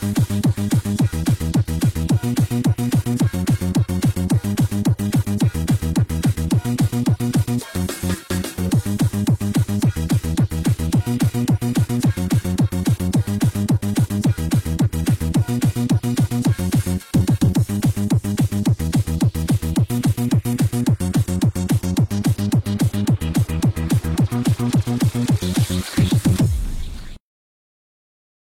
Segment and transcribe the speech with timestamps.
[0.00, 0.67] Música